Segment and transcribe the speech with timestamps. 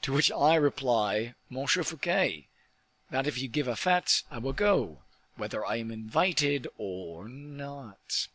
[0.00, 2.48] "To which I reply, Monsieur Fouquet,
[3.10, 5.02] that if you give a fete, I will go,
[5.36, 8.28] whether I am invited or not."